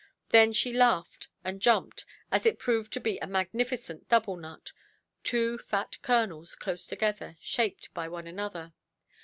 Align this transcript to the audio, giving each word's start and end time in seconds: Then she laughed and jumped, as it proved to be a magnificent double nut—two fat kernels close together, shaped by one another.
Then 0.29 0.51
she 0.51 0.73
laughed 0.73 1.27
and 1.43 1.61
jumped, 1.61 2.05
as 2.31 2.47
it 2.47 2.57
proved 2.57 2.91
to 2.93 2.99
be 2.99 3.19
a 3.19 3.27
magnificent 3.27 4.09
double 4.09 4.35
nut—two 4.35 5.59
fat 5.59 5.99
kernels 6.01 6.55
close 6.55 6.87
together, 6.87 7.37
shaped 7.39 7.93
by 7.93 8.07
one 8.07 8.25
another. 8.25 8.73